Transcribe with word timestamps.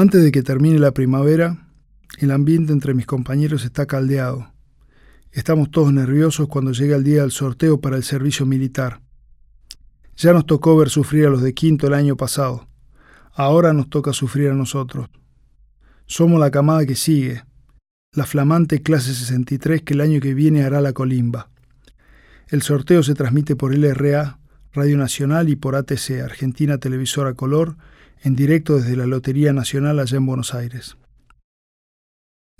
Antes 0.00 0.22
de 0.22 0.30
que 0.30 0.44
termine 0.44 0.78
la 0.78 0.92
primavera, 0.92 1.66
el 2.20 2.30
ambiente 2.30 2.72
entre 2.72 2.94
mis 2.94 3.04
compañeros 3.04 3.64
está 3.64 3.84
caldeado. 3.86 4.52
Estamos 5.32 5.72
todos 5.72 5.92
nerviosos 5.92 6.46
cuando 6.46 6.70
llega 6.70 6.94
el 6.94 7.02
día 7.02 7.22
del 7.22 7.32
sorteo 7.32 7.80
para 7.80 7.96
el 7.96 8.04
servicio 8.04 8.46
militar. 8.46 9.00
Ya 10.16 10.32
nos 10.32 10.46
tocó 10.46 10.76
ver 10.76 10.88
sufrir 10.88 11.26
a 11.26 11.30
los 11.30 11.42
de 11.42 11.52
quinto 11.52 11.88
el 11.88 11.94
año 11.94 12.16
pasado. 12.16 12.68
Ahora 13.32 13.72
nos 13.72 13.90
toca 13.90 14.12
sufrir 14.12 14.50
a 14.50 14.54
nosotros. 14.54 15.08
Somos 16.06 16.38
la 16.38 16.52
camada 16.52 16.86
que 16.86 16.94
sigue, 16.94 17.42
la 18.12 18.24
flamante 18.24 18.82
clase 18.82 19.12
63 19.12 19.82
que 19.82 19.94
el 19.94 20.00
año 20.00 20.20
que 20.20 20.32
viene 20.32 20.62
hará 20.62 20.80
la 20.80 20.92
colimba. 20.92 21.50
El 22.46 22.62
sorteo 22.62 23.02
se 23.02 23.16
transmite 23.16 23.56
por 23.56 23.76
LRA, 23.76 24.38
Radio 24.78 24.96
Nacional 24.96 25.48
y 25.48 25.56
por 25.56 25.74
ATC, 25.74 26.22
Argentina 26.22 26.78
Televisora 26.78 27.34
Color, 27.34 27.76
en 28.22 28.36
directo 28.36 28.76
desde 28.76 28.94
la 28.94 29.06
Lotería 29.06 29.52
Nacional 29.52 29.98
allá 29.98 30.16
en 30.16 30.26
Buenos 30.26 30.54
Aires. 30.54 30.96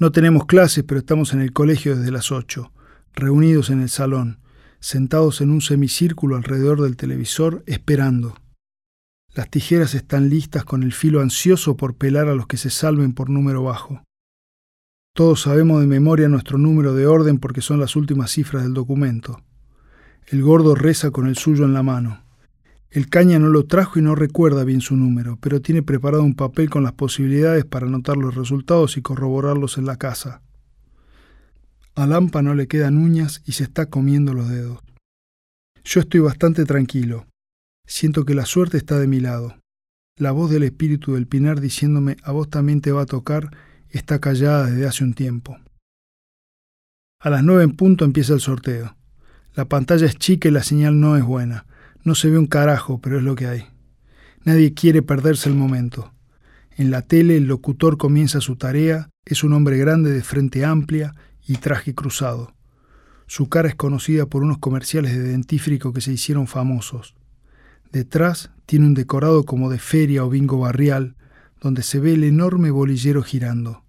No 0.01 0.11
tenemos 0.11 0.47
clases, 0.47 0.83
pero 0.83 0.99
estamos 0.99 1.33
en 1.33 1.41
el 1.41 1.53
colegio 1.53 1.97
desde 1.97 2.11
las 2.11 2.33
8, 2.33 2.73
reunidos 3.15 3.71
en 3.71 3.83
el 3.83 3.89
salón, 3.89 4.41
sentados 4.81 5.41
en 5.41 5.51
un 5.51 5.61
semicírculo 5.61 6.35
alrededor 6.35 6.83
del 6.83 6.97
televisor, 6.97 7.63
esperando. 7.67 8.35
Las 9.33 9.49
tijeras 9.49 9.95
están 9.95 10.29
listas 10.29 10.65
con 10.65 10.83
el 10.83 10.93
filo 10.93 11.21
ansioso 11.21 11.77
por 11.77 11.95
pelar 11.95 12.27
a 12.27 12.35
los 12.35 12.49
que 12.49 12.57
se 12.57 12.71
salven 12.71 13.13
por 13.13 13.31
número 13.31 13.63
bajo. 13.63 14.03
Todos 15.15 15.43
sabemos 15.43 15.81
de 15.81 15.87
memoria 15.87 16.29
nuestro 16.29 16.59
número 16.59 16.95
de 16.95 17.07
orden 17.07 17.39
porque 17.39 17.61
son 17.61 17.79
las 17.79 17.95
últimas 17.95 18.33
cifras 18.33 18.65
del 18.65 18.75
documento. 18.75 19.41
El 20.31 20.43
gordo 20.43 20.75
reza 20.75 21.11
con 21.11 21.27
el 21.27 21.39
suyo 21.39 21.65
en 21.65 21.73
la 21.73 21.83
mano. 21.83 22.23
El 22.91 23.09
caña 23.09 23.39
no 23.39 23.49
lo 23.49 23.65
trajo 23.65 23.99
y 23.99 24.03
no 24.03 24.15
recuerda 24.15 24.63
bien 24.63 24.83
su 24.83 24.95
número, 24.95 25.39
pero 25.41 25.63
tiene 25.63 25.83
preparado 25.83 26.23
un 26.23 26.35
papel 26.35 26.69
con 26.69 26.83
las 26.83 26.93
posibilidades 26.93 27.65
para 27.65 27.87
anotar 27.87 28.19
los 28.19 28.35
resultados 28.35 28.99
y 28.99 29.03
corroborarlos 29.03 29.79
en 29.79 29.87
la 29.87 29.97
casa. 29.97 30.43
A 31.95 32.07
Lampa 32.07 32.43
no 32.43 32.55
le 32.55 32.69
quedan 32.69 32.99
uñas 32.99 33.41
y 33.47 33.53
se 33.53 33.65
está 33.65 33.87
comiendo 33.87 34.35
los 34.35 34.51
dedos. 34.51 34.81
Yo 35.83 36.01
estoy 36.01 36.21
bastante 36.21 36.67
tranquilo. 36.67 37.27
Siento 37.87 38.27
que 38.27 38.35
la 38.35 38.45
suerte 38.45 38.77
está 38.77 38.99
de 38.99 39.07
mi 39.07 39.21
lado. 39.21 39.57
La 40.17 40.33
voz 40.33 40.51
del 40.51 40.65
espíritu 40.65 41.15
del 41.15 41.27
Pinar 41.27 41.59
diciéndome 41.59 42.19
a 42.23 42.33
vos 42.33 42.51
también 42.51 42.83
te 42.83 42.93
va 42.93 43.03
a 43.03 43.07
tocar 43.07 43.51
está 43.89 44.21
callada 44.21 44.67
desde 44.67 44.87
hace 44.87 45.05
un 45.05 45.15
tiempo. 45.15 45.57
A 47.19 47.31
las 47.31 47.43
nueve 47.43 47.65
en 47.65 47.75
punto 47.75 48.05
empieza 48.05 48.35
el 48.35 48.41
sorteo. 48.41 48.98
La 49.59 49.65
pantalla 49.65 50.07
es 50.07 50.15
chica 50.15 50.49
y 50.49 50.53
la 50.53 50.63
señal 50.63 51.01
no 51.01 51.17
es 51.17 51.25
buena. 51.25 51.67
No 52.05 52.15
se 52.15 52.31
ve 52.31 52.39
un 52.39 52.47
carajo, 52.47 53.01
pero 53.01 53.19
es 53.19 53.25
lo 53.25 53.35
que 53.35 53.49
hay. 53.49 53.65
Nadie 54.45 54.73
quiere 54.73 55.03
perderse 55.03 55.49
el 55.49 55.57
momento. 55.57 56.13
En 56.77 56.93
la 56.93 57.03
tele 57.03 57.37
el 57.37 57.49
locutor 57.49 57.99
comienza 57.99 58.41
su 58.41 58.55
tarea, 58.55 59.11
es 59.25 59.43
un 59.43 59.53
hombre 59.53 59.77
grande 59.77 60.13
de 60.13 60.23
frente 60.23 60.65
amplia 60.65 61.13
y 61.45 61.57
traje 61.57 61.93
cruzado. 61.93 62.55
Su 63.27 63.49
cara 63.49 63.69
es 63.69 63.75
conocida 63.75 64.27
por 64.27 64.45
unos 64.45 64.59
comerciales 64.59 65.17
de 65.17 65.25
dentífrico 65.25 65.93
que 65.93 66.03
se 66.03 66.13
hicieron 66.13 66.47
famosos. 66.47 67.17
Detrás 67.91 68.53
tiene 68.65 68.87
un 68.87 68.95
decorado 68.95 69.43
como 69.43 69.71
de 69.71 69.81
feria 69.81 70.25
o 70.25 70.31
bingo 70.31 70.61
barrial, 70.61 71.17
donde 71.61 71.83
se 71.83 71.99
ve 71.99 72.13
el 72.13 72.23
enorme 72.23 72.71
bolillero 72.71 73.25
girando. 73.25 73.83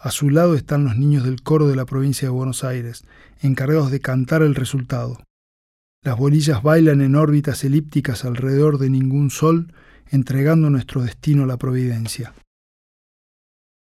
A 0.00 0.12
su 0.12 0.30
lado 0.30 0.54
están 0.54 0.84
los 0.84 0.96
niños 0.96 1.24
del 1.24 1.42
coro 1.42 1.66
de 1.66 1.74
la 1.74 1.84
provincia 1.84 2.28
de 2.28 2.30
Buenos 2.30 2.62
Aires, 2.62 3.04
encargados 3.40 3.90
de 3.90 3.98
cantar 3.98 4.42
el 4.42 4.54
resultado. 4.54 5.24
Las 6.04 6.16
bolillas 6.16 6.62
bailan 6.62 7.00
en 7.00 7.16
órbitas 7.16 7.64
elípticas 7.64 8.24
alrededor 8.24 8.78
de 8.78 8.90
ningún 8.90 9.30
sol, 9.30 9.72
entregando 10.08 10.70
nuestro 10.70 11.02
destino 11.02 11.42
a 11.42 11.46
la 11.46 11.56
providencia. 11.56 12.32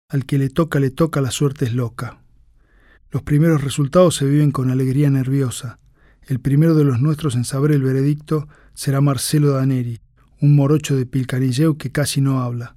Al 0.10 0.26
que 0.26 0.40
le 0.40 0.50
toca, 0.50 0.80
le 0.80 0.90
toca, 0.90 1.22
la 1.22 1.30
suerte 1.30 1.66
es 1.66 1.74
loca. 1.74 2.24
Los 3.12 3.22
primeros 3.22 3.64
resultados 3.64 4.16
se 4.16 4.26
viven 4.26 4.50
con 4.50 4.72
alegría 4.72 5.12
nerviosa. 5.12 5.78
El 6.24 6.40
primero 6.40 6.74
de 6.74 6.84
los 6.84 7.00
nuestros 7.00 7.36
en 7.36 7.46
saber 7.46 7.72
el 7.74 7.84
veredicto 7.84 8.48
será 8.74 9.02
Marcelo 9.02 9.52
Daneri, 9.52 10.02
un 10.42 10.56
morocho 10.56 10.96
de 10.96 11.06
Pilcarilleu 11.06 11.78
que 11.78 11.92
casi 11.92 12.22
no 12.22 12.42
habla. 12.42 12.76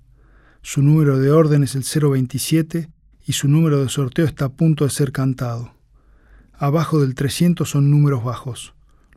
Su 0.61 0.83
número 0.83 1.19
de 1.19 1.31
orden 1.31 1.63
es 1.63 1.75
el 1.75 1.85
027 1.85 2.94
y 3.27 3.33
su 3.33 3.49
número 3.49 3.83
de 3.83 3.89
sorteo 3.89 4.27
está 4.27 4.47
a 4.47 4.53
punto 4.53 4.85
de 4.85 4.91
ser 4.91 5.13
cantado. 5.13 5.75
Abajo 6.53 7.01
del 7.01 7.15
300 7.15 7.69
son 7.69 7.91
números 7.91 8.23
bajos 8.23 8.75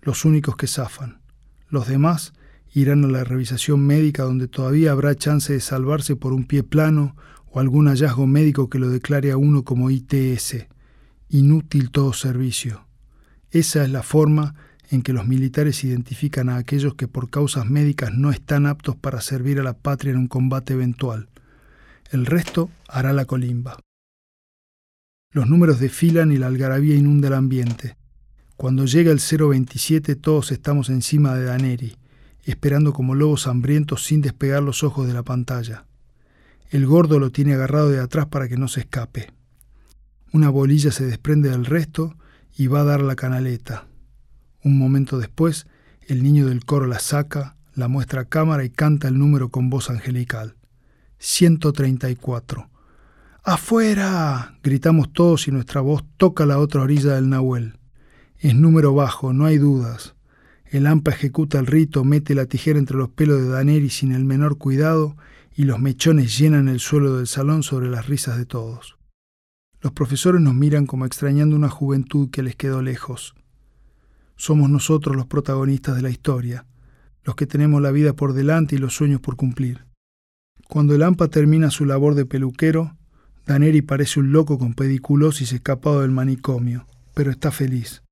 los 0.08 0.24
únicos 0.24 0.56
que 0.56 0.68
zafan. 0.68 1.20
Los 1.70 1.90
demás 1.90 2.32
irán 2.74 3.04
a 3.04 3.10
la 3.10 3.26
revisación 3.26 3.86
médica 3.86 4.24
donde 4.24 4.48
todavía 4.48 4.94
habrá 4.94 5.16
chance 5.16 5.52
de 5.52 5.60
salvarse 5.60 6.16
por 6.16 6.32
un 6.32 6.46
pie 6.46 6.64
plano 6.64 7.18
o 7.52 7.60
algún 7.60 7.88
hallazgo 7.88 8.26
médico 8.26 8.70
que 8.70 8.80
lo 8.80 8.90
declare 8.90 9.32
a 9.32 9.38
uno 9.38 9.64
como 9.64 9.90
ITS, 9.90 10.68
inútil 11.28 11.92
todo 11.92 12.14
servicio. 12.14 12.88
Esa 13.52 13.84
es 13.84 13.90
la 13.90 14.02
forma 14.02 14.56
en 14.90 15.02
que 15.02 15.12
los 15.12 15.28
militares 15.28 15.84
identifican 15.84 16.48
a 16.48 16.56
aquellos 16.56 16.96
que 16.96 17.10
por 17.10 17.30
causas 17.30 17.70
médicas 17.70 18.14
no 18.14 18.32
están 18.32 18.66
aptos 18.66 18.96
para 18.96 19.20
servir 19.20 19.60
a 19.60 19.64
la 19.64 19.74
patria 19.74 20.12
en 20.12 20.20
un 20.20 20.28
combate 20.28 20.72
eventual. 20.72 21.28
El 22.12 22.26
resto 22.26 22.70
hará 22.88 23.12
la 23.12 23.26
colimba. 23.26 23.78
Los 25.32 25.48
números 25.48 25.80
desfilan 25.80 26.32
y 26.32 26.38
la 26.38 26.48
algarabía 26.48 26.96
inunda 26.96 27.28
el 27.28 27.34
ambiente. 27.34 27.98
Cuando 28.56 28.86
llega 28.86 29.12
el 29.12 29.20
027 29.20 30.16
todos 30.16 30.52
estamos 30.52 30.90
encima 30.90 31.36
de 31.36 31.46
Daneri, 31.46 31.98
esperando 32.44 32.94
como 32.94 33.14
lobos 33.14 33.46
hambrientos 33.46 34.06
sin 34.06 34.22
despegar 34.22 34.64
los 34.64 34.84
ojos 34.84 35.06
de 35.06 35.14
la 35.14 35.24
pantalla. 35.24 35.86
El 36.70 36.86
gordo 36.86 37.20
lo 37.20 37.32
tiene 37.32 37.54
agarrado 37.54 37.90
de 37.90 38.00
atrás 38.00 38.28
para 38.28 38.48
que 38.48 38.58
no 38.58 38.68
se 38.68 38.82
escape. 38.82 39.32
Una 40.32 40.50
bolilla 40.50 40.92
se 40.92 41.06
desprende 41.06 41.50
del 41.50 41.66
resto 41.66 42.16
y 42.58 42.68
va 42.68 42.82
a 42.82 42.86
dar 42.86 43.02
la 43.02 43.16
canaleta. 43.16 43.88
Un 44.64 44.78
momento 44.78 45.20
después, 45.20 45.68
el 46.08 46.24
niño 46.24 46.48
del 46.48 46.66
coro 46.66 46.88
la 46.88 47.00
saca, 47.00 47.58
la 47.76 47.88
muestra 47.88 48.22
a 48.22 48.26
cámara 48.26 48.66
y 48.66 48.70
canta 48.70 49.08
el 49.08 49.20
número 49.20 49.50
con 49.50 49.70
voz 49.70 49.90
angelical. 49.90 50.56
134. 51.20 52.70
¡Afuera! 53.50 54.58
gritamos 54.62 55.14
todos 55.14 55.48
y 55.48 55.52
nuestra 55.52 55.80
voz 55.80 56.04
toca 56.18 56.46
la 56.46 56.60
otra 56.60 56.82
orilla 56.82 57.16
del 57.16 57.30
Nahuel. 57.30 57.80
Es 58.40 58.56
número 58.56 58.94
bajo, 58.94 59.32
no 59.32 59.46
hay 59.46 59.58
dudas. 59.58 60.16
El 60.66 60.86
AMPA 60.86 61.12
ejecuta 61.12 61.58
el 61.58 61.66
rito, 61.66 62.04
mete 62.04 62.36
la 62.36 62.48
tijera 62.48 62.78
entre 62.78 62.98
los 62.98 63.08
pelos 63.08 63.42
de 63.42 63.48
Daneri 63.48 63.90
sin 63.90 64.12
el 64.12 64.26
menor 64.26 64.58
cuidado 64.58 65.16
y 65.56 65.64
los 65.64 65.80
mechones 65.80 66.38
llenan 66.38 66.68
el 66.68 66.82
suelo 66.82 67.16
del 67.16 67.28
salón 67.28 67.64
sobre 67.64 67.88
las 67.88 68.08
risas 68.08 68.38
de 68.38 68.46
todos. 68.46 68.98
Los 69.80 69.94
profesores 69.94 70.42
nos 70.42 70.54
miran 70.54 70.86
como 70.86 71.06
extrañando 71.06 71.56
una 71.56 71.70
juventud 71.70 72.30
que 72.30 72.44
les 72.44 72.58
quedó 72.58 72.82
lejos. 72.82 73.34
Somos 74.36 74.70
nosotros 74.70 75.16
los 75.16 75.28
protagonistas 75.28 75.96
de 75.96 76.02
la 76.02 76.10
historia, 76.10 76.66
los 77.24 77.38
que 77.38 77.48
tenemos 77.48 77.82
la 77.82 77.92
vida 77.92 78.12
por 78.12 78.34
delante 78.34 78.76
y 78.76 78.80
los 78.80 78.94
sueños 78.94 79.22
por 79.22 79.38
cumplir. 79.38 79.86
Cuando 80.68 80.94
el 80.94 81.02
AMPA 81.02 81.30
termina 81.30 81.72
su 81.72 81.86
labor 81.86 82.14
de 82.14 82.26
peluquero, 82.26 82.98
Daneri 83.48 83.82
parece 83.82 84.20
un 84.20 84.34
loco 84.34 84.60
con 84.60 84.74
pediculosis 84.74 85.54
escapado 85.54 86.02
del 86.02 86.12
manicomio, 86.12 86.86
pero 87.14 87.32
está 87.32 87.50
feliz. 87.50 88.04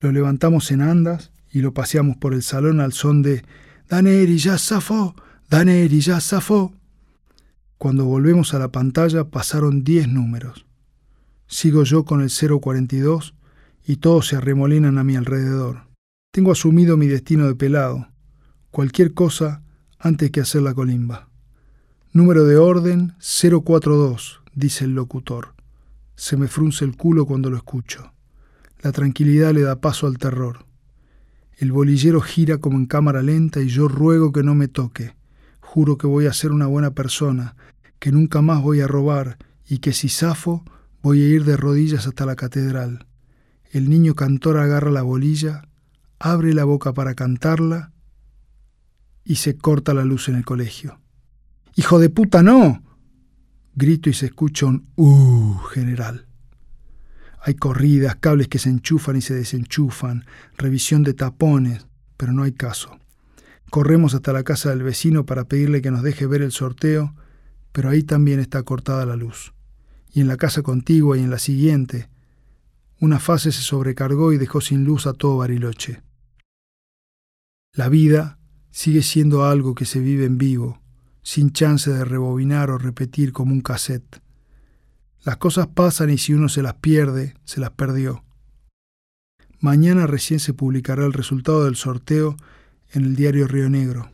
Lo 0.00 0.12
levantamos 0.12 0.70
en 0.70 0.82
andas 0.82 1.32
y 1.50 1.62
lo 1.62 1.72
paseamos 1.72 2.18
por 2.18 2.34
el 2.34 2.42
salón 2.42 2.80
al 2.80 2.92
son 2.92 3.22
de 3.22 3.44
Daneri 3.88 4.36
ya 4.36 4.58
zafó, 4.58 5.16
Daneri 5.48 6.00
ya 6.00 6.20
zafó. 6.20 6.74
Cuando 7.78 8.04
volvemos 8.04 8.52
a 8.52 8.58
la 8.58 8.68
pantalla 8.68 9.24
pasaron 9.24 9.84
diez 9.84 10.06
números. 10.06 10.66
Sigo 11.46 11.84
yo 11.84 12.04
con 12.04 12.20
el 12.20 12.30
042 12.30 13.34
y 13.86 13.96
todos 13.96 14.26
se 14.28 14.36
arremolinan 14.36 14.98
a 14.98 15.04
mi 15.04 15.16
alrededor. 15.16 15.86
Tengo 16.30 16.52
asumido 16.52 16.98
mi 16.98 17.06
destino 17.06 17.46
de 17.46 17.54
pelado. 17.54 18.08
Cualquier 18.70 19.14
cosa 19.14 19.62
antes 19.98 20.30
que 20.30 20.42
hacer 20.42 20.60
la 20.60 20.74
colimba. 20.74 21.30
Número 22.12 22.44
de 22.44 22.58
orden 22.58 23.14
042, 23.18 24.42
dice 24.58 24.84
el 24.84 24.94
locutor. 24.94 25.54
Se 26.16 26.36
me 26.36 26.48
frunce 26.48 26.84
el 26.84 26.96
culo 26.96 27.26
cuando 27.26 27.48
lo 27.48 27.56
escucho. 27.56 28.12
La 28.80 28.92
tranquilidad 28.92 29.52
le 29.52 29.62
da 29.62 29.80
paso 29.80 30.06
al 30.06 30.18
terror. 30.18 30.66
El 31.56 31.72
bolillero 31.72 32.20
gira 32.20 32.58
como 32.58 32.76
en 32.76 32.86
cámara 32.86 33.22
lenta 33.22 33.60
y 33.60 33.68
yo 33.68 33.88
ruego 33.88 34.32
que 34.32 34.42
no 34.42 34.54
me 34.54 34.68
toque. 34.68 35.14
Juro 35.60 35.96
que 35.96 36.06
voy 36.06 36.26
a 36.26 36.32
ser 36.32 36.52
una 36.52 36.66
buena 36.66 36.92
persona, 36.92 37.56
que 37.98 38.12
nunca 38.12 38.42
más 38.42 38.62
voy 38.62 38.80
a 38.80 38.86
robar 38.86 39.38
y 39.68 39.78
que 39.78 39.92
si 39.92 40.08
zafo 40.08 40.64
voy 41.02 41.22
a 41.22 41.28
ir 41.28 41.44
de 41.44 41.56
rodillas 41.56 42.06
hasta 42.06 42.26
la 42.26 42.36
catedral. 42.36 43.06
El 43.70 43.88
niño 43.88 44.14
cantor 44.14 44.58
agarra 44.58 44.90
la 44.90 45.02
bolilla, 45.02 45.68
abre 46.18 46.54
la 46.54 46.64
boca 46.64 46.92
para 46.92 47.14
cantarla 47.14 47.92
y 49.24 49.36
se 49.36 49.56
corta 49.56 49.94
la 49.94 50.04
luz 50.04 50.28
en 50.28 50.36
el 50.36 50.44
colegio. 50.44 51.00
¡Hijo 51.76 51.98
de 51.98 52.10
puta, 52.10 52.42
no! 52.42 52.82
Grito 53.80 54.10
y 54.10 54.12
se 54.12 54.26
escucha 54.26 54.66
un 54.66 54.88
¡Uh, 54.96 55.54
general! 55.72 56.26
Hay 57.40 57.54
corridas, 57.54 58.16
cables 58.16 58.48
que 58.48 58.58
se 58.58 58.70
enchufan 58.70 59.14
y 59.14 59.20
se 59.20 59.34
desenchufan, 59.34 60.24
revisión 60.56 61.04
de 61.04 61.14
tapones, 61.14 61.86
pero 62.16 62.32
no 62.32 62.42
hay 62.42 62.50
caso. 62.50 62.98
Corremos 63.70 64.14
hasta 64.14 64.32
la 64.32 64.42
casa 64.42 64.70
del 64.70 64.82
vecino 64.82 65.26
para 65.26 65.44
pedirle 65.44 65.80
que 65.80 65.92
nos 65.92 66.02
deje 66.02 66.26
ver 66.26 66.42
el 66.42 66.50
sorteo, 66.50 67.14
pero 67.70 67.90
ahí 67.90 68.02
también 68.02 68.40
está 68.40 68.64
cortada 68.64 69.06
la 69.06 69.14
luz. 69.14 69.54
Y 70.12 70.22
en 70.22 70.26
la 70.26 70.36
casa 70.36 70.62
contigua 70.62 71.16
y 71.16 71.20
en 71.20 71.30
la 71.30 71.38
siguiente, 71.38 72.10
una 72.98 73.20
fase 73.20 73.52
se 73.52 73.62
sobrecargó 73.62 74.32
y 74.32 74.38
dejó 74.38 74.60
sin 74.60 74.82
luz 74.82 75.06
a 75.06 75.12
todo 75.12 75.36
Bariloche. 75.36 76.02
La 77.74 77.88
vida 77.88 78.40
sigue 78.72 79.02
siendo 79.02 79.44
algo 79.44 79.76
que 79.76 79.84
se 79.84 80.00
vive 80.00 80.24
en 80.24 80.36
vivo, 80.36 80.80
sin 81.28 81.52
chance 81.52 81.90
de 81.90 82.06
rebobinar 82.06 82.70
o 82.70 82.78
repetir 82.78 83.34
como 83.34 83.52
un 83.52 83.60
cassette. 83.60 84.22
Las 85.22 85.36
cosas 85.36 85.66
pasan 85.66 86.08
y 86.08 86.16
si 86.16 86.32
uno 86.32 86.48
se 86.48 86.62
las 86.62 86.76
pierde, 86.76 87.34
se 87.44 87.60
las 87.60 87.70
perdió. 87.72 88.24
Mañana 89.60 90.06
recién 90.06 90.40
se 90.40 90.54
publicará 90.54 91.04
el 91.04 91.12
resultado 91.12 91.66
del 91.66 91.76
sorteo 91.76 92.34
en 92.92 93.04
el 93.04 93.14
diario 93.14 93.46
Río 93.46 93.68
Negro. 93.68 94.10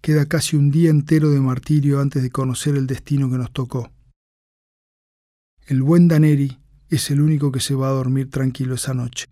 Queda 0.00 0.26
casi 0.26 0.54
un 0.54 0.70
día 0.70 0.90
entero 0.90 1.28
de 1.30 1.40
martirio 1.40 2.00
antes 2.00 2.22
de 2.22 2.30
conocer 2.30 2.76
el 2.76 2.86
destino 2.86 3.28
que 3.28 3.38
nos 3.38 3.52
tocó. 3.52 3.90
El 5.66 5.82
buen 5.82 6.06
Daneri 6.06 6.60
es 6.88 7.10
el 7.10 7.20
único 7.20 7.50
que 7.50 7.58
se 7.58 7.74
va 7.74 7.88
a 7.88 7.94
dormir 7.94 8.30
tranquilo 8.30 8.76
esa 8.76 8.94
noche. 8.94 9.26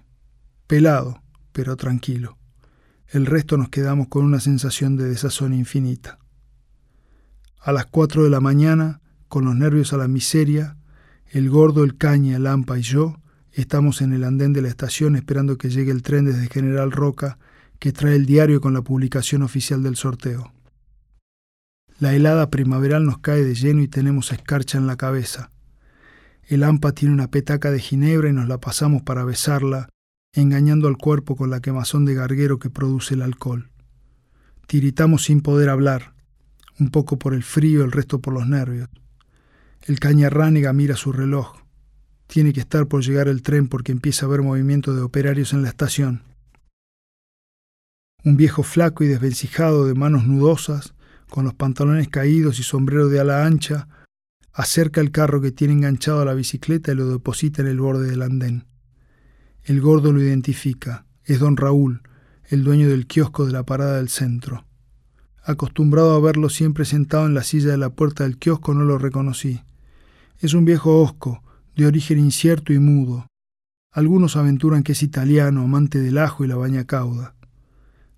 Pelado, 0.66 1.22
pero 1.52 1.76
tranquilo. 1.76 2.36
El 3.06 3.26
resto 3.26 3.56
nos 3.56 3.68
quedamos 3.68 4.08
con 4.08 4.24
una 4.24 4.40
sensación 4.40 4.96
de 4.96 5.04
desazón 5.04 5.54
infinita. 5.54 6.18
A 7.60 7.72
las 7.72 7.86
cuatro 7.86 8.24
de 8.24 8.30
la 8.30 8.40
mañana, 8.40 9.00
con 9.28 9.44
los 9.44 9.54
nervios 9.54 9.92
a 9.92 9.96
la 9.96 10.08
miseria, 10.08 10.76
el 11.30 11.50
gordo, 11.50 11.84
el 11.84 11.96
caña, 11.96 12.36
el 12.36 12.46
ampa 12.46 12.78
y 12.78 12.82
yo 12.82 13.20
estamos 13.52 14.02
en 14.02 14.12
el 14.12 14.24
andén 14.24 14.52
de 14.52 14.62
la 14.62 14.68
estación 14.68 15.16
esperando 15.16 15.58
que 15.58 15.68
llegue 15.68 15.90
el 15.90 16.02
tren 16.02 16.24
desde 16.24 16.48
General 16.48 16.92
Roca 16.92 17.38
que 17.78 17.92
trae 17.92 18.14
el 18.14 18.26
diario 18.26 18.60
con 18.60 18.72
la 18.72 18.82
publicación 18.82 19.42
oficial 19.42 19.82
del 19.82 19.96
sorteo. 19.96 20.52
La 21.98 22.14
helada 22.14 22.50
primaveral 22.50 23.04
nos 23.04 23.18
cae 23.18 23.42
de 23.42 23.54
lleno 23.54 23.82
y 23.82 23.88
tenemos 23.88 24.32
escarcha 24.32 24.78
en 24.78 24.86
la 24.86 24.96
cabeza. 24.96 25.50
El 26.46 26.62
AMPA 26.62 26.92
tiene 26.92 27.14
una 27.14 27.30
petaca 27.30 27.70
de 27.70 27.80
ginebra 27.80 28.28
y 28.28 28.32
nos 28.32 28.48
la 28.48 28.58
pasamos 28.58 29.02
para 29.02 29.24
besarla, 29.24 29.88
engañando 30.32 30.88
al 30.88 30.96
cuerpo 30.96 31.36
con 31.36 31.50
la 31.50 31.60
quemazón 31.60 32.04
de 32.04 32.14
garguero 32.14 32.58
que 32.58 32.70
produce 32.70 33.14
el 33.14 33.22
alcohol. 33.22 33.70
Tiritamos 34.66 35.24
sin 35.24 35.40
poder 35.40 35.68
hablar, 35.68 36.14
un 36.78 36.90
poco 36.90 37.18
por 37.18 37.34
el 37.34 37.42
frío, 37.42 37.84
el 37.84 37.92
resto 37.92 38.20
por 38.20 38.34
los 38.34 38.46
nervios. 38.46 38.88
El 39.82 40.00
cañarrániga 40.00 40.72
mira 40.72 40.96
su 40.96 41.12
reloj. 41.12 41.56
Tiene 42.26 42.52
que 42.52 42.60
estar 42.60 42.86
por 42.86 43.02
llegar 43.02 43.28
el 43.28 43.42
tren 43.42 43.68
porque 43.68 43.92
empieza 43.92 44.26
a 44.26 44.28
haber 44.28 44.42
movimiento 44.42 44.94
de 44.94 45.02
operarios 45.02 45.52
en 45.52 45.62
la 45.62 45.68
estación. 45.68 46.22
Un 48.24 48.36
viejo 48.36 48.62
flaco 48.62 49.04
y 49.04 49.06
desvencijado 49.06 49.86
de 49.86 49.94
manos 49.94 50.26
nudosas, 50.26 50.94
con 51.30 51.44
los 51.44 51.54
pantalones 51.54 52.08
caídos 52.08 52.58
y 52.58 52.62
sombrero 52.62 53.08
de 53.08 53.20
ala 53.20 53.46
ancha, 53.46 53.88
acerca 54.52 55.00
el 55.00 55.10
carro 55.10 55.40
que 55.40 55.52
tiene 55.52 55.74
enganchado 55.74 56.20
a 56.20 56.24
la 56.24 56.34
bicicleta 56.34 56.92
y 56.92 56.96
lo 56.96 57.08
deposita 57.08 57.62
en 57.62 57.68
el 57.68 57.80
borde 57.80 58.10
del 58.10 58.22
andén. 58.22 58.66
El 59.62 59.80
gordo 59.80 60.12
lo 60.12 60.22
identifica. 60.22 61.06
Es 61.24 61.38
don 61.40 61.56
Raúl, 61.56 62.02
el 62.48 62.64
dueño 62.64 62.88
del 62.88 63.06
kiosco 63.06 63.46
de 63.46 63.52
la 63.52 63.64
parada 63.64 63.98
del 63.98 64.08
centro. 64.08 64.67
Acostumbrado 65.48 66.14
a 66.14 66.20
verlo 66.20 66.50
siempre 66.50 66.84
sentado 66.84 67.24
en 67.24 67.32
la 67.32 67.42
silla 67.42 67.70
de 67.70 67.78
la 67.78 67.88
puerta 67.88 68.24
del 68.24 68.36
kiosco, 68.36 68.74
no 68.74 68.84
lo 68.84 68.98
reconocí. 68.98 69.62
Es 70.40 70.52
un 70.52 70.66
viejo 70.66 71.00
hosco, 71.00 71.42
de 71.74 71.86
origen 71.86 72.18
incierto 72.18 72.74
y 72.74 72.78
mudo. 72.78 73.26
Algunos 73.90 74.36
aventuran 74.36 74.82
que 74.82 74.92
es 74.92 75.02
italiano, 75.02 75.62
amante 75.62 76.00
del 76.00 76.18
ajo 76.18 76.44
y 76.44 76.48
la 76.48 76.56
baña 76.56 76.84
cauda. 76.84 77.34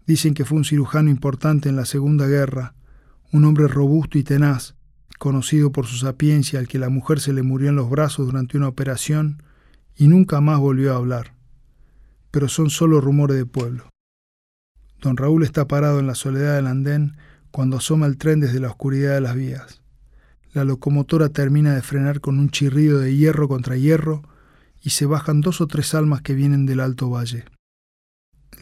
Dicen 0.08 0.34
que 0.34 0.44
fue 0.44 0.58
un 0.58 0.64
cirujano 0.64 1.08
importante 1.08 1.68
en 1.68 1.76
la 1.76 1.84
Segunda 1.84 2.26
Guerra, 2.26 2.74
un 3.30 3.44
hombre 3.44 3.68
robusto 3.68 4.18
y 4.18 4.24
tenaz, 4.24 4.74
conocido 5.20 5.70
por 5.70 5.86
su 5.86 5.98
sapiencia 5.98 6.58
al 6.58 6.66
que 6.66 6.80
la 6.80 6.88
mujer 6.88 7.20
se 7.20 7.32
le 7.32 7.44
murió 7.44 7.68
en 7.68 7.76
los 7.76 7.88
brazos 7.88 8.26
durante 8.26 8.56
una 8.56 8.66
operación 8.66 9.40
y 9.94 10.08
nunca 10.08 10.40
más 10.40 10.58
volvió 10.58 10.94
a 10.94 10.96
hablar. 10.96 11.36
Pero 12.32 12.48
son 12.48 12.70
solo 12.70 13.00
rumores 13.00 13.36
de 13.36 13.46
pueblo. 13.46 13.84
Don 15.00 15.16
Raúl 15.16 15.44
está 15.44 15.66
parado 15.66 15.98
en 15.98 16.06
la 16.06 16.14
soledad 16.14 16.56
del 16.56 16.66
andén 16.66 17.16
cuando 17.50 17.78
asoma 17.78 18.06
el 18.06 18.18
tren 18.18 18.40
desde 18.40 18.60
la 18.60 18.68
oscuridad 18.68 19.14
de 19.14 19.20
las 19.20 19.34
vías. 19.34 19.80
La 20.52 20.64
locomotora 20.64 21.28
termina 21.28 21.74
de 21.74 21.82
frenar 21.82 22.20
con 22.20 22.38
un 22.38 22.50
chirrido 22.50 22.98
de 22.98 23.16
hierro 23.16 23.48
contra 23.48 23.76
hierro 23.76 24.22
y 24.82 24.90
se 24.90 25.06
bajan 25.06 25.40
dos 25.40 25.60
o 25.60 25.66
tres 25.66 25.94
almas 25.94 26.22
que 26.22 26.34
vienen 26.34 26.66
del 26.66 26.80
alto 26.80 27.08
valle. 27.08 27.44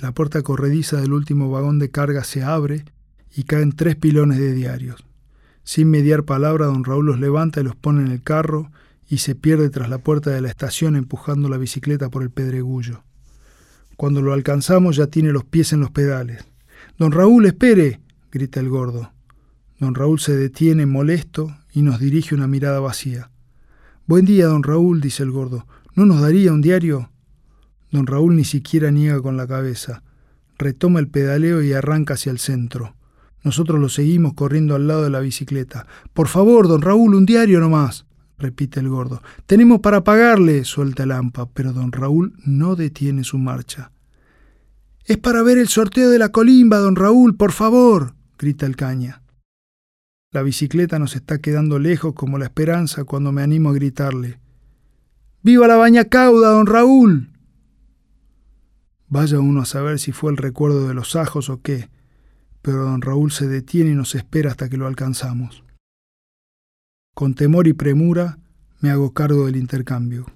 La 0.00 0.12
puerta 0.12 0.42
corrediza 0.42 1.00
del 1.00 1.12
último 1.12 1.50
vagón 1.50 1.78
de 1.78 1.90
carga 1.90 2.22
se 2.24 2.42
abre 2.42 2.84
y 3.34 3.44
caen 3.44 3.72
tres 3.72 3.96
pilones 3.96 4.38
de 4.38 4.52
diarios. 4.52 5.04
Sin 5.64 5.90
mediar 5.90 6.24
palabra, 6.24 6.66
don 6.66 6.84
Raúl 6.84 7.06
los 7.06 7.18
levanta 7.18 7.60
y 7.60 7.64
los 7.64 7.74
pone 7.74 8.02
en 8.02 8.12
el 8.12 8.22
carro 8.22 8.70
y 9.08 9.18
se 9.18 9.34
pierde 9.34 9.70
tras 9.70 9.88
la 9.88 9.98
puerta 9.98 10.30
de 10.30 10.40
la 10.40 10.48
estación 10.48 10.94
empujando 10.94 11.48
la 11.48 11.58
bicicleta 11.58 12.10
por 12.10 12.22
el 12.22 12.30
pedregullo. 12.30 13.02
Cuando 13.98 14.22
lo 14.22 14.32
alcanzamos 14.32 14.94
ya 14.94 15.08
tiene 15.08 15.32
los 15.32 15.44
pies 15.44 15.72
en 15.72 15.80
los 15.80 15.90
pedales. 15.90 16.44
Don 16.98 17.10
Raúl, 17.10 17.46
espere, 17.46 18.00
grita 18.30 18.60
el 18.60 18.68
gordo. 18.68 19.10
Don 19.80 19.96
Raúl 19.96 20.20
se 20.20 20.36
detiene 20.36 20.86
molesto 20.86 21.56
y 21.72 21.82
nos 21.82 21.98
dirige 21.98 22.36
una 22.36 22.46
mirada 22.46 22.78
vacía. 22.78 23.32
Buen 24.06 24.24
día, 24.24 24.46
don 24.46 24.62
Raúl, 24.62 25.00
dice 25.00 25.24
el 25.24 25.32
gordo. 25.32 25.66
¿No 25.96 26.06
nos 26.06 26.20
daría 26.20 26.52
un 26.52 26.60
diario? 26.60 27.10
Don 27.90 28.06
Raúl 28.06 28.36
ni 28.36 28.44
siquiera 28.44 28.92
niega 28.92 29.20
con 29.20 29.36
la 29.36 29.48
cabeza. 29.48 30.04
Retoma 30.58 31.00
el 31.00 31.08
pedaleo 31.08 31.60
y 31.60 31.72
arranca 31.72 32.14
hacia 32.14 32.30
el 32.30 32.38
centro. 32.38 32.94
Nosotros 33.42 33.80
lo 33.80 33.88
seguimos 33.88 34.34
corriendo 34.34 34.76
al 34.76 34.86
lado 34.86 35.02
de 35.02 35.10
la 35.10 35.18
bicicleta. 35.18 35.88
Por 36.14 36.28
favor, 36.28 36.68
don 36.68 36.82
Raúl, 36.82 37.16
un 37.16 37.26
diario 37.26 37.58
nomás 37.58 38.06
repite 38.38 38.80
el 38.80 38.88
gordo. 38.88 39.22
Tenemos 39.46 39.80
para 39.80 40.04
pagarle, 40.04 40.64
suelta 40.64 41.02
el 41.02 41.12
hampa, 41.12 41.46
pero 41.46 41.72
don 41.72 41.92
Raúl 41.92 42.34
no 42.44 42.76
detiene 42.76 43.24
su 43.24 43.38
marcha. 43.38 43.92
Es 45.04 45.18
para 45.18 45.42
ver 45.42 45.58
el 45.58 45.68
sorteo 45.68 46.10
de 46.10 46.18
la 46.18 46.30
colimba, 46.30 46.78
don 46.78 46.96
Raúl, 46.96 47.36
por 47.36 47.52
favor, 47.52 48.14
grita 48.38 48.66
el 48.66 48.76
caña. 48.76 49.22
La 50.30 50.42
bicicleta 50.42 50.98
nos 50.98 51.16
está 51.16 51.38
quedando 51.38 51.78
lejos 51.78 52.12
como 52.12 52.38
la 52.38 52.44
esperanza 52.44 53.04
cuando 53.04 53.32
me 53.32 53.42
animo 53.42 53.70
a 53.70 53.74
gritarle. 53.74 54.38
¡Viva 55.42 55.66
la 55.66 55.76
baña 55.76 56.04
cauda, 56.04 56.50
don 56.50 56.66
Raúl! 56.66 57.30
Vaya 59.08 59.40
uno 59.40 59.62
a 59.62 59.64
saber 59.64 59.98
si 59.98 60.12
fue 60.12 60.30
el 60.30 60.36
recuerdo 60.36 60.86
de 60.86 60.92
los 60.92 61.16
ajos 61.16 61.48
o 61.48 61.62
qué, 61.62 61.88
pero 62.60 62.84
don 62.84 63.00
Raúl 63.00 63.32
se 63.32 63.48
detiene 63.48 63.92
y 63.92 63.94
nos 63.94 64.14
espera 64.14 64.50
hasta 64.50 64.68
que 64.68 64.76
lo 64.76 64.86
alcanzamos. 64.86 65.64
Con 67.18 67.34
temor 67.34 67.66
y 67.66 67.72
premura 67.72 68.38
me 68.78 68.90
hago 68.90 69.12
cargo 69.12 69.46
del 69.46 69.56
intercambio. 69.56 70.26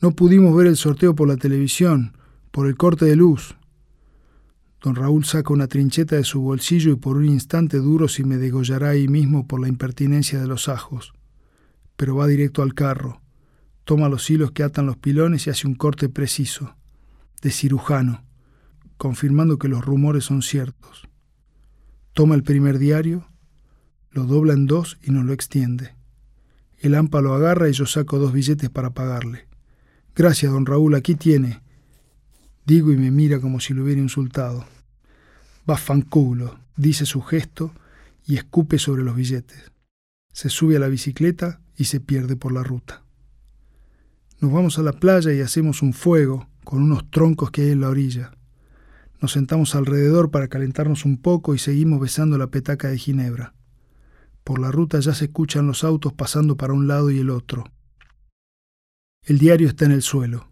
No 0.00 0.12
pudimos 0.12 0.54
ver 0.54 0.68
el 0.68 0.76
sorteo 0.76 1.16
por 1.16 1.26
la 1.26 1.36
televisión, 1.36 2.16
por 2.52 2.68
el 2.68 2.76
corte 2.76 3.06
de 3.06 3.16
luz. 3.16 3.56
Don 4.80 4.94
Raúl 4.94 5.24
saca 5.24 5.52
una 5.52 5.66
trincheta 5.66 6.14
de 6.14 6.22
su 6.22 6.42
bolsillo 6.42 6.92
y 6.92 6.94
por 6.94 7.16
un 7.16 7.24
instante 7.24 7.78
duro 7.78 8.06
si 8.06 8.22
me 8.22 8.36
degollará 8.36 8.90
ahí 8.90 9.08
mismo 9.08 9.48
por 9.48 9.60
la 9.60 9.66
impertinencia 9.66 10.40
de 10.40 10.46
los 10.46 10.68
ajos. 10.68 11.12
Pero 11.96 12.14
va 12.14 12.28
directo 12.28 12.62
al 12.62 12.74
carro, 12.74 13.20
toma 13.82 14.08
los 14.08 14.30
hilos 14.30 14.52
que 14.52 14.62
atan 14.62 14.86
los 14.86 14.96
pilones 14.96 15.48
y 15.48 15.50
hace 15.50 15.66
un 15.66 15.74
corte 15.74 16.08
preciso, 16.08 16.76
de 17.42 17.50
cirujano, 17.50 18.22
confirmando 18.96 19.58
que 19.58 19.66
los 19.66 19.84
rumores 19.84 20.22
son 20.22 20.42
ciertos. 20.42 21.08
Toma 22.12 22.36
el 22.36 22.44
primer 22.44 22.78
diario, 22.78 23.26
lo 24.10 24.24
dobla 24.24 24.54
en 24.54 24.66
dos 24.66 24.98
y 25.02 25.10
nos 25.10 25.24
lo 25.24 25.32
extiende. 25.32 25.94
El 26.78 26.94
AMPA 26.94 27.20
lo 27.20 27.34
agarra 27.34 27.68
y 27.68 27.72
yo 27.72 27.86
saco 27.86 28.18
dos 28.18 28.32
billetes 28.32 28.70
para 28.70 28.90
pagarle. 28.90 29.46
Gracias, 30.14 30.50
don 30.50 30.66
Raúl, 30.66 30.94
aquí 30.94 31.14
tiene. 31.14 31.60
Digo 32.66 32.90
y 32.90 32.96
me 32.96 33.10
mira 33.10 33.40
como 33.40 33.60
si 33.60 33.74
lo 33.74 33.84
hubiera 33.84 34.00
insultado. 34.00 34.64
Va 35.68 35.76
fanculo, 35.76 36.58
dice 36.76 37.06
su 37.06 37.20
gesto 37.20 37.72
y 38.26 38.36
escupe 38.36 38.78
sobre 38.78 39.02
los 39.02 39.14
billetes. 39.14 39.70
Se 40.32 40.48
sube 40.48 40.76
a 40.76 40.80
la 40.80 40.88
bicicleta 40.88 41.60
y 41.76 41.84
se 41.84 42.00
pierde 42.00 42.36
por 42.36 42.52
la 42.52 42.62
ruta. 42.62 43.02
Nos 44.40 44.52
vamos 44.52 44.78
a 44.78 44.82
la 44.82 44.92
playa 44.92 45.32
y 45.32 45.40
hacemos 45.40 45.82
un 45.82 45.92
fuego 45.92 46.48
con 46.64 46.82
unos 46.82 47.10
troncos 47.10 47.50
que 47.50 47.62
hay 47.62 47.70
en 47.70 47.82
la 47.82 47.88
orilla. 47.88 48.32
Nos 49.20 49.32
sentamos 49.32 49.74
alrededor 49.74 50.30
para 50.30 50.48
calentarnos 50.48 51.04
un 51.04 51.18
poco 51.18 51.54
y 51.54 51.58
seguimos 51.58 52.00
besando 52.00 52.38
la 52.38 52.46
petaca 52.46 52.88
de 52.88 52.96
Ginebra. 52.96 53.54
Por 54.44 54.58
la 54.58 54.70
ruta 54.70 55.00
ya 55.00 55.14
se 55.14 55.26
escuchan 55.26 55.66
los 55.66 55.84
autos 55.84 56.12
pasando 56.12 56.56
para 56.56 56.72
un 56.72 56.88
lado 56.88 57.10
y 57.10 57.18
el 57.18 57.30
otro. 57.30 57.64
El 59.22 59.38
diario 59.38 59.68
está 59.68 59.84
en 59.84 59.92
el 59.92 60.02
suelo. 60.02 60.48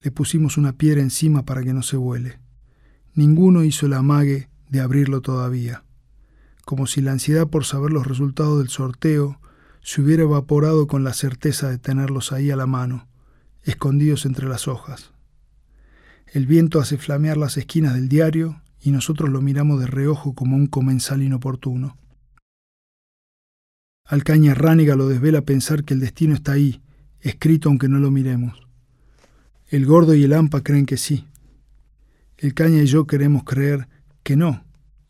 Le 0.00 0.10
pusimos 0.10 0.58
una 0.58 0.76
piedra 0.76 1.00
encima 1.00 1.44
para 1.44 1.62
que 1.62 1.72
no 1.72 1.82
se 1.82 1.96
vuele. 1.96 2.38
Ninguno 3.14 3.64
hizo 3.64 3.86
el 3.86 3.94
amague 3.94 4.50
de 4.68 4.80
abrirlo 4.80 5.22
todavía, 5.22 5.84
como 6.64 6.86
si 6.86 7.00
la 7.00 7.12
ansiedad 7.12 7.48
por 7.48 7.64
saber 7.64 7.92
los 7.92 8.06
resultados 8.06 8.58
del 8.58 8.68
sorteo 8.68 9.40
se 9.82 10.00
hubiera 10.00 10.24
evaporado 10.24 10.86
con 10.86 11.04
la 11.04 11.12
certeza 11.12 11.70
de 11.70 11.78
tenerlos 11.78 12.32
ahí 12.32 12.50
a 12.50 12.56
la 12.56 12.66
mano, 12.66 13.06
escondidos 13.62 14.26
entre 14.26 14.48
las 14.48 14.66
hojas. 14.66 15.12
El 16.26 16.46
viento 16.46 16.80
hace 16.80 16.98
flamear 16.98 17.36
las 17.36 17.56
esquinas 17.56 17.94
del 17.94 18.08
diario 18.08 18.60
y 18.80 18.90
nosotros 18.90 19.30
lo 19.30 19.40
miramos 19.40 19.78
de 19.78 19.86
reojo 19.86 20.34
como 20.34 20.56
un 20.56 20.66
comensal 20.66 21.22
inoportuno. 21.22 21.96
Al 24.06 24.22
caña 24.22 24.52
rániga 24.52 24.96
lo 24.96 25.08
desvela 25.08 25.42
pensar 25.42 25.84
que 25.84 25.94
el 25.94 26.00
destino 26.00 26.34
está 26.34 26.52
ahí, 26.52 26.82
escrito 27.20 27.70
aunque 27.70 27.88
no 27.88 27.98
lo 27.98 28.10
miremos. 28.10 28.60
El 29.68 29.86
gordo 29.86 30.14
y 30.14 30.24
el 30.24 30.34
hampa 30.34 30.60
creen 30.60 30.84
que 30.84 30.98
sí. 30.98 31.26
El 32.36 32.52
caña 32.52 32.82
y 32.82 32.86
yo 32.86 33.06
queremos 33.06 33.44
creer 33.44 33.88
que 34.22 34.36
no, 34.36 34.62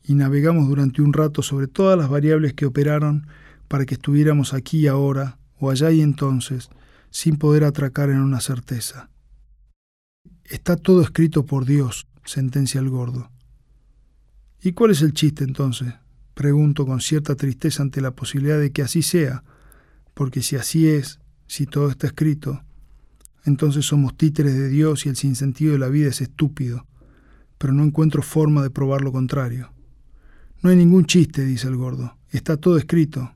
y 0.04 0.14
navegamos 0.14 0.68
durante 0.68 1.02
un 1.02 1.12
rato 1.12 1.42
sobre 1.42 1.66
todas 1.66 1.98
las 1.98 2.08
variables 2.08 2.52
que 2.52 2.66
operaron 2.66 3.26
para 3.66 3.84
que 3.84 3.94
estuviéramos 3.94 4.54
aquí 4.54 4.86
ahora, 4.86 5.38
o 5.58 5.70
allá 5.70 5.90
y 5.90 6.00
entonces, 6.00 6.68
sin 7.10 7.36
poder 7.36 7.64
atracar 7.64 8.10
en 8.10 8.20
una 8.20 8.40
certeza. 8.40 9.10
Está 10.44 10.76
todo 10.76 11.02
escrito 11.02 11.46
por 11.46 11.64
Dios, 11.64 12.06
sentencia 12.24 12.80
el 12.80 12.90
gordo. 12.90 13.30
¿Y 14.62 14.72
cuál 14.72 14.92
es 14.92 15.02
el 15.02 15.14
chiste 15.14 15.42
entonces? 15.42 15.94
Pregunto 16.34 16.84
con 16.86 17.00
cierta 17.00 17.36
tristeza 17.36 17.82
ante 17.82 18.00
la 18.00 18.10
posibilidad 18.10 18.58
de 18.58 18.72
que 18.72 18.82
así 18.82 19.02
sea, 19.02 19.44
porque 20.14 20.42
si 20.42 20.56
así 20.56 20.88
es, 20.88 21.20
si 21.46 21.66
todo 21.66 21.90
está 21.90 22.08
escrito, 22.08 22.62
entonces 23.44 23.86
somos 23.86 24.16
títeres 24.16 24.54
de 24.54 24.68
Dios 24.68 25.06
y 25.06 25.10
el 25.10 25.16
sinsentido 25.16 25.72
de 25.72 25.78
la 25.78 25.88
vida 25.88 26.08
es 26.08 26.20
estúpido, 26.20 26.86
pero 27.58 27.72
no 27.72 27.84
encuentro 27.84 28.22
forma 28.22 28.62
de 28.62 28.70
probar 28.70 29.02
lo 29.02 29.12
contrario. 29.12 29.72
No 30.62 30.70
hay 30.70 30.76
ningún 30.76 31.04
chiste, 31.04 31.44
dice 31.44 31.68
el 31.68 31.76
gordo. 31.76 32.16
Está 32.30 32.56
todo 32.56 32.78
escrito. 32.78 33.34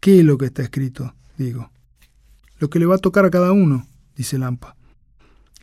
¿Qué 0.00 0.20
es 0.20 0.24
lo 0.24 0.38
que 0.38 0.46
está 0.46 0.62
escrito? 0.62 1.14
digo. 1.36 1.70
Lo 2.58 2.70
que 2.70 2.78
le 2.78 2.86
va 2.86 2.94
a 2.94 2.98
tocar 2.98 3.24
a 3.24 3.30
cada 3.30 3.52
uno, 3.52 3.86
dice 4.16 4.38
Lampa. 4.38 4.76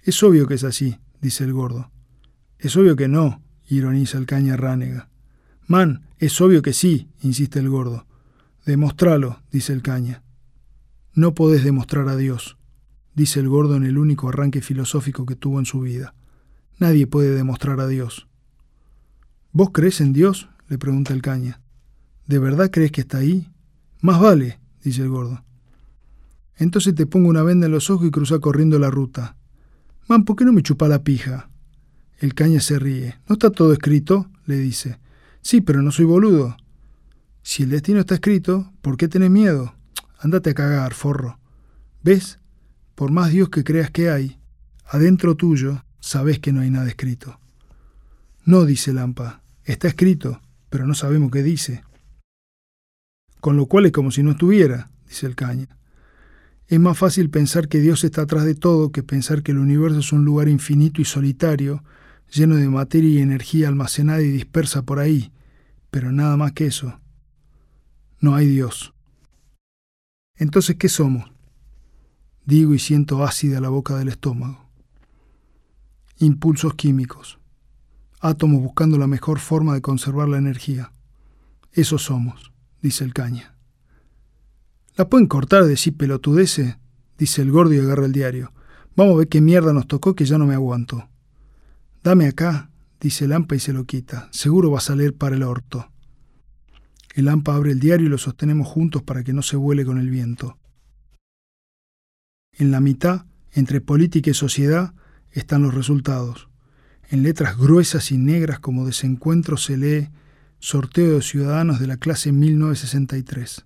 Es 0.03 0.21
obvio 0.23 0.47
que 0.47 0.55
es 0.55 0.63
así, 0.63 0.99
dice 1.21 1.43
el 1.43 1.53
gordo. 1.53 1.91
Es 2.57 2.75
obvio 2.75 2.95
que 2.95 3.07
no, 3.07 3.41
ironiza 3.67 4.17
el 4.17 4.25
caña 4.25 4.57
ránega. 4.57 5.09
Man, 5.67 6.05
es 6.19 6.39
obvio 6.41 6.61
que 6.61 6.73
sí, 6.73 7.07
insiste 7.21 7.59
el 7.59 7.69
gordo. 7.69 8.05
Demostralo, 8.65 9.41
dice 9.51 9.73
el 9.73 9.81
caña. 9.81 10.21
No 11.13 11.33
podés 11.33 11.63
demostrar 11.63 12.07
a 12.09 12.17
Dios, 12.17 12.57
dice 13.15 13.39
el 13.39 13.49
gordo 13.49 13.75
en 13.75 13.83
el 13.83 13.97
único 13.97 14.29
arranque 14.29 14.61
filosófico 14.61 15.25
que 15.25 15.35
tuvo 15.35 15.59
en 15.59 15.65
su 15.65 15.81
vida. 15.81 16.13
Nadie 16.77 17.07
puede 17.07 17.33
demostrar 17.33 17.79
a 17.79 17.87
Dios. 17.87 18.27
¿Vos 19.51 19.71
crees 19.73 20.01
en 20.01 20.13
Dios? 20.13 20.49
le 20.67 20.77
pregunta 20.77 21.13
el 21.13 21.21
caña. 21.21 21.61
¿De 22.27 22.37
verdad 22.37 22.69
crees 22.71 22.91
que 22.91 23.01
está 23.01 23.17
ahí? 23.17 23.49
Más 24.01 24.19
vale, 24.19 24.59
dice 24.83 25.01
el 25.01 25.09
gordo. 25.09 25.43
Entonces 26.57 26.93
te 26.93 27.05
pongo 27.05 27.29
una 27.29 27.43
venda 27.43 27.65
en 27.65 27.71
los 27.71 27.89
ojos 27.89 28.07
y 28.07 28.11
cruza 28.11 28.39
corriendo 28.39 28.77
la 28.77 28.91
ruta. 28.91 29.35
Man, 30.07 30.25
¿por 30.25 30.35
qué 30.35 30.45
no 30.45 30.53
me 30.53 30.63
chupa 30.63 30.87
la 30.87 31.03
pija? 31.03 31.49
El 32.19 32.33
caña 32.33 32.59
se 32.59 32.77
ríe. 32.77 33.17
¿No 33.27 33.33
está 33.33 33.49
todo 33.49 33.73
escrito? 33.73 34.29
le 34.45 34.57
dice. 34.57 34.99
Sí, 35.41 35.61
pero 35.61 35.81
no 35.81 35.91
soy 35.91 36.05
boludo. 36.05 36.57
Si 37.41 37.63
el 37.63 37.69
destino 37.69 37.99
está 37.99 38.15
escrito, 38.15 38.71
¿por 38.81 38.97
qué 38.97 39.07
tenés 39.07 39.31
miedo? 39.31 39.73
Ándate 40.19 40.51
a 40.51 40.53
cagar, 40.53 40.93
forro. 40.93 41.39
¿Ves? 42.03 42.39
Por 42.95 43.11
más 43.11 43.31
Dios 43.31 43.49
que 43.49 43.63
creas 43.63 43.89
que 43.91 44.09
hay, 44.09 44.37
adentro 44.85 45.35
tuyo 45.35 45.83
sabes 45.99 46.39
que 46.39 46.51
no 46.51 46.61
hay 46.61 46.69
nada 46.69 46.87
escrito. 46.87 47.39
No, 48.45 48.65
dice 48.65 48.93
Lampa, 48.93 49.41
está 49.63 49.87
escrito, 49.87 50.41
pero 50.69 50.85
no 50.85 50.93
sabemos 50.93 51.31
qué 51.31 51.43
dice. 51.43 51.83
Con 53.39 53.57
lo 53.57 53.67
cual 53.67 53.85
es 53.85 53.91
como 53.91 54.11
si 54.11 54.23
no 54.23 54.31
estuviera, 54.31 54.89
dice 55.07 55.27
el 55.27 55.35
caña. 55.35 55.67
Es 56.67 56.79
más 56.79 56.97
fácil 56.97 57.29
pensar 57.29 57.67
que 57.67 57.79
Dios 57.79 58.03
está 58.03 58.23
atrás 58.23 58.45
de 58.45 58.55
todo 58.55 58.91
que 58.91 59.01
pensar 59.01 59.41
que 59.41 59.51
el 59.51 59.57
universo 59.57 59.99
es 59.99 60.11
un 60.11 60.25
lugar 60.25 60.49
infinito 60.49 61.01
y 61.01 61.05
solitario, 61.05 61.83
lleno 62.31 62.55
de 62.55 62.69
materia 62.69 63.09
y 63.09 63.21
energía 63.21 63.67
almacenada 63.67 64.21
y 64.21 64.29
dispersa 64.29 64.83
por 64.83 64.99
ahí, 64.99 65.31
pero 65.91 66.11
nada 66.11 66.37
más 66.37 66.53
que 66.53 66.67
eso. 66.67 66.99
No 68.19 68.35
hay 68.35 68.47
Dios. 68.47 68.93
Entonces, 70.35 70.75
¿qué 70.77 70.89
somos? 70.89 71.31
Digo 72.45 72.73
y 72.73 72.79
siento 72.79 73.23
ácida 73.23 73.61
la 73.61 73.69
boca 73.69 73.97
del 73.97 74.09
estómago 74.09 74.69
impulsos 76.19 76.75
químicos, 76.75 77.39
átomos 78.19 78.61
buscando 78.61 78.97
la 78.97 79.07
mejor 79.07 79.39
forma 79.39 79.73
de 79.73 79.81
conservar 79.81 80.27
la 80.27 80.37
energía. 80.37 80.91
Eso 81.71 81.97
somos, 81.97 82.51
dice 82.81 83.05
el 83.05 83.13
caña. 83.13 83.55
¿La 84.95 85.07
pueden 85.07 85.27
cortar 85.27 85.63
de 85.63 85.77
sí 85.77 85.91
pelotudece? 85.91 86.77
dice 87.17 87.41
el 87.41 87.51
gordo 87.51 87.73
y 87.73 87.79
agarra 87.79 88.05
el 88.05 88.11
diario. 88.11 88.53
Vamos 88.95 89.15
a 89.15 89.17
ver 89.19 89.27
qué 89.29 89.39
mierda 89.39 89.71
nos 89.71 89.87
tocó 89.87 90.13
que 90.13 90.25
ya 90.25 90.37
no 90.37 90.45
me 90.45 90.55
aguanto. 90.55 91.07
Dame 92.03 92.27
acá, 92.27 92.69
dice 92.99 93.25
el 93.25 93.33
AMPA 93.33 93.55
y 93.55 93.59
se 93.59 93.73
lo 93.73 93.85
quita. 93.85 94.29
Seguro 94.31 94.71
va 94.71 94.77
a 94.77 94.81
salir 94.81 95.15
para 95.15 95.35
el 95.35 95.43
orto. 95.43 95.91
El 97.13 97.27
AMPA 97.27 97.55
abre 97.55 97.71
el 97.71 97.79
diario 97.79 98.07
y 98.07 98.09
lo 98.09 98.17
sostenemos 98.17 98.67
juntos 98.67 99.03
para 99.03 99.23
que 99.23 99.33
no 99.33 99.41
se 99.41 99.57
vuele 99.57 99.83
con 99.83 99.97
el 99.97 100.09
viento. 100.09 100.57
En 102.53 102.71
la 102.71 102.79
mitad, 102.79 103.25
entre 103.51 103.81
política 103.81 104.29
y 104.29 104.33
sociedad, 104.33 104.93
están 105.31 105.61
los 105.61 105.73
resultados. 105.73 106.49
En 107.09 107.23
letras 107.23 107.57
gruesas 107.57 108.11
y 108.11 108.17
negras 108.17 108.59
como 108.59 108.85
desencuentro 108.85 109.57
se 109.57 109.77
lee 109.77 110.09
Sorteo 110.59 111.15
de 111.15 111.21
Ciudadanos 111.21 111.79
de 111.79 111.87
la 111.87 111.97
clase 111.97 112.31
1963. 112.31 113.65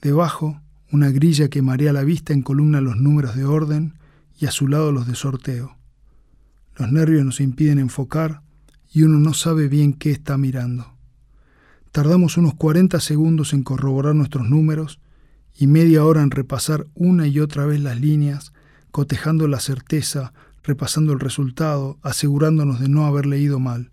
Debajo, 0.00 0.60
una 0.92 1.10
grilla 1.10 1.48
que 1.48 1.62
marea 1.62 1.92
la 1.92 2.04
vista 2.04 2.32
en 2.32 2.42
columna 2.42 2.80
los 2.80 2.96
números 2.96 3.34
de 3.34 3.44
orden 3.44 3.94
y 4.38 4.46
a 4.46 4.50
su 4.50 4.68
lado 4.68 4.92
los 4.92 5.06
de 5.06 5.14
sorteo. 5.14 5.75
Los 6.76 6.92
nervios 6.92 7.24
nos 7.24 7.40
impiden 7.40 7.78
enfocar 7.78 8.42
y 8.92 9.02
uno 9.02 9.18
no 9.18 9.34
sabe 9.34 9.68
bien 9.68 9.92
qué 9.92 10.10
está 10.10 10.38
mirando. 10.38 10.94
Tardamos 11.92 12.36
unos 12.36 12.54
40 12.54 13.00
segundos 13.00 13.52
en 13.52 13.62
corroborar 13.62 14.14
nuestros 14.14 14.48
números 14.48 15.00
y 15.54 15.66
media 15.66 16.04
hora 16.04 16.22
en 16.22 16.30
repasar 16.30 16.86
una 16.94 17.26
y 17.26 17.40
otra 17.40 17.64
vez 17.64 17.80
las 17.80 17.98
líneas, 18.00 18.52
cotejando 18.90 19.48
la 19.48 19.60
certeza 19.60 20.32
repasando 20.66 21.12
el 21.12 21.20
resultado, 21.20 21.98
asegurándonos 22.02 22.80
de 22.80 22.88
no 22.88 23.06
haber 23.06 23.26
leído 23.26 23.60
mal. 23.60 23.92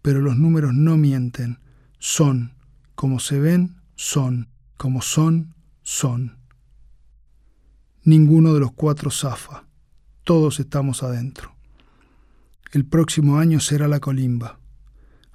Pero 0.00 0.20
los 0.20 0.38
números 0.38 0.74
no 0.74 0.96
mienten, 0.96 1.58
son, 1.98 2.54
como 2.94 3.20
se 3.20 3.38
ven, 3.38 3.82
son, 3.94 4.48
como 4.76 5.02
son, 5.02 5.54
son. 5.82 6.38
Ninguno 8.04 8.54
de 8.54 8.60
los 8.60 8.72
cuatro 8.72 9.10
zafa, 9.10 9.64
todos 10.24 10.60
estamos 10.60 11.02
adentro. 11.02 11.57
El 12.70 12.84
próximo 12.84 13.38
año 13.38 13.60
será 13.60 13.88
la 13.88 14.00
colimba. 14.00 14.60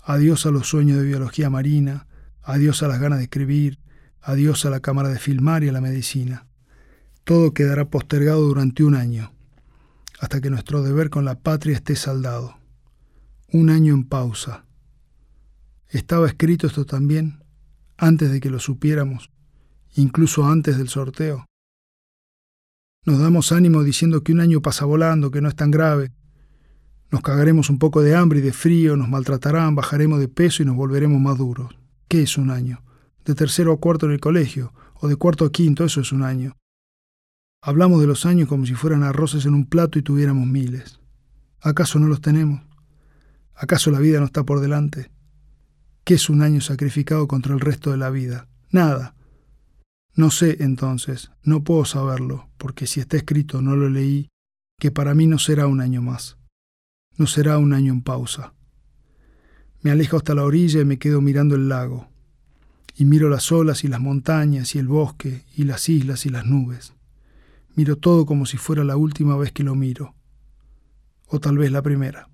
Adiós 0.03 0.45
a 0.45 0.51
los 0.51 0.67
sueños 0.67 0.97
de 0.97 1.05
biología 1.05 1.49
marina, 1.49 2.07
adiós 2.41 2.83
a 2.83 2.87
las 2.87 2.99
ganas 2.99 3.19
de 3.19 3.25
escribir, 3.25 3.79
adiós 4.21 4.65
a 4.65 4.69
la 4.69 4.79
cámara 4.79 5.09
de 5.09 5.19
filmar 5.19 5.63
y 5.63 5.69
a 5.69 5.71
la 5.71 5.81
medicina. 5.81 6.47
Todo 7.23 7.53
quedará 7.53 7.85
postergado 7.85 8.41
durante 8.41 8.83
un 8.83 8.95
año 8.95 9.33
hasta 10.23 10.39
que 10.39 10.49
nuestro 10.49 10.81
deber 10.83 11.09
con 11.09 11.25
la 11.25 11.37
patria 11.39 11.75
esté 11.75 11.97
saldado. 11.97 12.57
Un 13.51 13.69
año 13.69 13.93
en 13.93 14.05
pausa. 14.05 14.65
¿Estaba 15.89 16.27
escrito 16.27 16.65
esto 16.65 16.85
también 16.85 17.43
antes 17.97 18.31
de 18.31 18.39
que 18.39 18.49
lo 18.49 18.59
supiéramos, 18.59 19.31
incluso 19.95 20.45
antes 20.45 20.77
del 20.77 20.87
sorteo? 20.87 21.45
Nos 23.05 23.19
damos 23.19 23.51
ánimo 23.51 23.83
diciendo 23.83 24.23
que 24.23 24.31
un 24.31 24.39
año 24.39 24.61
pasa 24.61 24.85
volando, 24.85 25.29
que 25.29 25.41
no 25.41 25.49
es 25.49 25.57
tan 25.57 25.71
grave. 25.71 26.13
Nos 27.13 27.21
cagaremos 27.21 27.69
un 27.69 27.77
poco 27.77 28.01
de 28.01 28.15
hambre 28.15 28.39
y 28.39 28.41
de 28.41 28.53
frío, 28.53 28.97
nos 28.97 29.07
maltratarán, 29.07 29.75
bajaremos 29.75 30.19
de 30.19 30.27
peso 30.27 30.63
y 30.63 30.65
nos 30.65 30.75
volveremos 30.75 31.21
más 31.21 31.37
duros. 31.37 31.77
¿Qué 32.07 32.23
es 32.23 32.39
un 32.39 32.49
año? 32.49 32.83
De 33.23 33.35
tercero 33.35 33.71
a 33.71 33.77
cuarto 33.77 34.07
en 34.07 34.13
el 34.13 34.19
colegio, 34.19 34.73
o 34.95 35.07
de 35.07 35.15
cuarto 35.15 35.45
a 35.45 35.51
quinto, 35.51 35.85
eso 35.85 36.01
es 36.01 36.11
un 36.11 36.23
año. 36.23 36.57
Hablamos 37.61 38.01
de 38.01 38.07
los 38.07 38.25
años 38.25 38.49
como 38.49 38.65
si 38.65 38.73
fueran 38.73 39.03
arroces 39.03 39.45
en 39.45 39.53
un 39.53 39.67
plato 39.67 39.99
y 39.99 40.01
tuviéramos 40.01 40.47
miles. 40.47 41.01
¿Acaso 41.61 41.99
no 41.99 42.07
los 42.07 42.19
tenemos? 42.19 42.63
¿Acaso 43.53 43.91
la 43.91 43.99
vida 43.99 44.19
no 44.19 44.25
está 44.25 44.43
por 44.43 44.59
delante? 44.59 45.11
¿Qué 46.05 46.15
es 46.15 46.31
un 46.31 46.41
año 46.41 46.61
sacrificado 46.61 47.27
contra 47.27 47.53
el 47.53 47.59
resto 47.59 47.91
de 47.91 47.97
la 47.97 48.09
vida? 48.09 48.47
Nada. 48.71 49.13
No 50.15 50.31
sé 50.31 50.57
entonces, 50.61 51.29
no 51.43 51.63
puedo 51.63 51.85
saberlo, 51.85 52.49
porque 52.57 52.87
si 52.87 53.01
está 53.01 53.17
escrito 53.17 53.61
no 53.61 53.75
lo 53.75 53.87
leí, 53.87 54.29
que 54.79 54.89
para 54.89 55.13
mí 55.13 55.27
no 55.27 55.37
será 55.37 55.67
un 55.67 55.79
año 55.79 56.01
más. 56.01 56.37
No 57.17 57.27
será 57.27 57.57
un 57.57 57.73
año 57.73 57.93
en 57.93 58.01
pausa. 58.01 58.53
Me 59.81 59.91
alejo 59.91 60.17
hasta 60.17 60.33
la 60.33 60.43
orilla 60.43 60.81
y 60.81 60.85
me 60.85 60.97
quedo 60.97 61.21
mirando 61.21 61.55
el 61.55 61.69
lago. 61.69 62.07
Y 62.95 63.05
miro 63.05 63.29
las 63.29 63.51
olas 63.51 63.83
y 63.83 63.87
las 63.87 63.99
montañas 63.99 64.75
y 64.75 64.79
el 64.79 64.87
bosque 64.87 65.43
y 65.55 65.63
las 65.63 65.89
islas 65.89 66.25
y 66.25 66.29
las 66.29 66.45
nubes. 66.45 66.93
Miro 67.75 67.97
todo 67.97 68.25
como 68.25 68.45
si 68.45 68.57
fuera 68.57 68.83
la 68.83 68.97
última 68.97 69.35
vez 69.35 69.51
que 69.51 69.63
lo 69.63 69.73
miro, 69.73 70.15
o 71.27 71.39
tal 71.39 71.57
vez 71.57 71.71
la 71.71 71.81
primera. 71.81 72.29